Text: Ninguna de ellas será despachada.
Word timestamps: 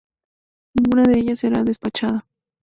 Ninguna 0.73 1.03
de 1.03 1.19
ellas 1.19 1.41
será 1.41 1.63
despachada. 1.63 2.25